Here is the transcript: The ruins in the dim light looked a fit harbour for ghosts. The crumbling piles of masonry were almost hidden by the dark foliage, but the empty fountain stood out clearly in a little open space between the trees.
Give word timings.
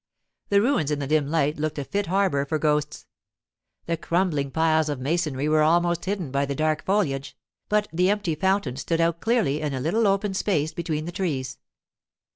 The 0.49 0.61
ruins 0.63 0.89
in 0.89 0.97
the 0.97 1.05
dim 1.05 1.27
light 1.27 1.59
looked 1.59 1.77
a 1.77 1.83
fit 1.83 2.07
harbour 2.07 2.43
for 2.43 2.57
ghosts. 2.57 3.05
The 3.85 3.97
crumbling 3.97 4.49
piles 4.49 4.89
of 4.89 4.99
masonry 4.99 5.47
were 5.47 5.61
almost 5.61 6.05
hidden 6.05 6.31
by 6.31 6.47
the 6.47 6.55
dark 6.55 6.83
foliage, 6.83 7.37
but 7.69 7.87
the 7.93 8.09
empty 8.09 8.33
fountain 8.33 8.77
stood 8.77 8.99
out 8.99 9.21
clearly 9.21 9.61
in 9.61 9.75
a 9.75 9.79
little 9.79 10.07
open 10.07 10.33
space 10.33 10.73
between 10.73 11.05
the 11.05 11.11
trees. 11.11 11.59